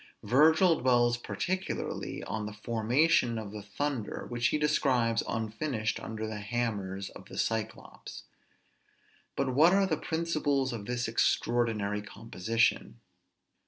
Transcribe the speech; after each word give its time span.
Virgil 0.23 0.79
dwells 0.79 1.15
particularly 1.15 2.23
on 2.23 2.47
the 2.47 2.53
formation 2.53 3.37
of 3.37 3.51
the 3.51 3.61
thunder 3.61 4.25
which 4.27 4.47
he 4.47 4.57
describes 4.57 5.21
unfinished 5.29 5.99
under 5.99 6.25
the 6.25 6.39
hammers 6.39 7.11
of 7.11 7.25
the 7.25 7.37
Cyclops. 7.37 8.23
But 9.35 9.53
what 9.53 9.73
are 9.75 9.85
the 9.85 9.97
principles 9.97 10.73
of 10.73 10.87
this 10.87 11.07
extraordinary 11.07 12.01
composition? 12.01 12.99